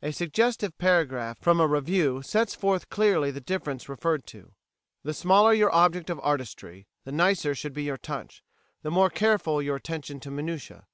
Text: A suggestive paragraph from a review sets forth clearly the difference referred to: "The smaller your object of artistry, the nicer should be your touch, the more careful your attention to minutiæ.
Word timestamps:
A 0.00 0.12
suggestive 0.12 0.78
paragraph 0.78 1.36
from 1.42 1.60
a 1.60 1.66
review 1.68 2.22
sets 2.22 2.54
forth 2.54 2.88
clearly 2.88 3.30
the 3.30 3.38
difference 3.42 3.86
referred 3.86 4.26
to: 4.28 4.52
"The 5.02 5.12
smaller 5.12 5.52
your 5.52 5.70
object 5.74 6.08
of 6.08 6.18
artistry, 6.20 6.86
the 7.04 7.12
nicer 7.12 7.54
should 7.54 7.74
be 7.74 7.82
your 7.82 7.98
touch, 7.98 8.42
the 8.80 8.90
more 8.90 9.10
careful 9.10 9.60
your 9.60 9.76
attention 9.76 10.20
to 10.20 10.30
minutiæ. 10.30 10.84